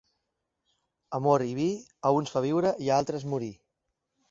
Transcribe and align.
Amor 1.17 1.43
i 1.49 1.53
vi, 1.59 1.67
a 2.07 2.13
uns 2.21 2.33
fa 2.37 2.43
viure 2.49 2.75
i 2.87 2.91
a 2.91 2.99
altres 3.05 3.29
morir. 3.37 3.53